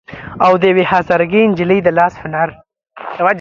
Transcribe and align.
او 0.45 0.51
د 0.61 0.63
يوې 0.71 0.83
هزاره 0.91 1.25
ګۍ 1.31 1.43
نجلۍ 1.51 1.79
د 1.83 1.87
لاس 1.99 2.13
هنر 2.23 2.49